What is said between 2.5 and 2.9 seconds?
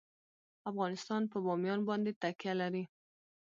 لري.